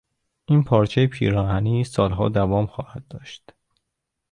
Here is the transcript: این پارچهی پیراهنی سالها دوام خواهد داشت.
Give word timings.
این 0.45 0.63
پارچهی 0.63 1.07
پیراهنی 1.07 1.83
سالها 1.83 2.29
دوام 2.29 2.65
خواهد 2.65 3.07
داشت. 3.09 3.53